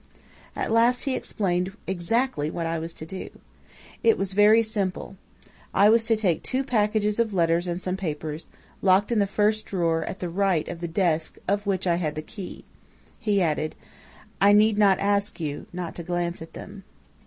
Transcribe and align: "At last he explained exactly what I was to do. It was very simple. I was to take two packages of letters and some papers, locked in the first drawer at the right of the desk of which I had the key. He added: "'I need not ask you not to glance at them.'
"At 0.55 0.71
last 0.71 1.03
he 1.03 1.15
explained 1.15 1.73
exactly 1.85 2.49
what 2.49 2.65
I 2.65 2.79
was 2.79 2.91
to 2.95 3.05
do. 3.05 3.29
It 4.01 4.17
was 4.17 4.33
very 4.33 4.63
simple. 4.63 5.15
I 5.75 5.89
was 5.89 6.05
to 6.05 6.15
take 6.15 6.41
two 6.41 6.63
packages 6.63 7.19
of 7.19 7.35
letters 7.35 7.67
and 7.67 7.79
some 7.79 7.97
papers, 7.97 8.47
locked 8.81 9.11
in 9.11 9.19
the 9.19 9.27
first 9.27 9.65
drawer 9.65 10.03
at 10.05 10.19
the 10.19 10.27
right 10.27 10.67
of 10.67 10.81
the 10.81 10.87
desk 10.87 11.37
of 11.47 11.67
which 11.67 11.85
I 11.85 11.97
had 11.97 12.15
the 12.15 12.23
key. 12.23 12.65
He 13.19 13.43
added: 13.43 13.75
"'I 14.41 14.53
need 14.53 14.77
not 14.79 14.97
ask 14.97 15.39
you 15.39 15.67
not 15.71 15.93
to 15.97 16.03
glance 16.03 16.41
at 16.41 16.53
them.' 16.53 16.83